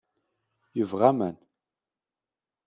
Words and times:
Yebɣa 0.77 1.05
aman. 1.11 1.37